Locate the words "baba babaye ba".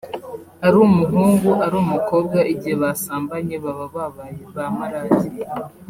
3.63-4.65